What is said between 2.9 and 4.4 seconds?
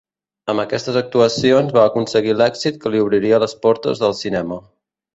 li obriria les portes del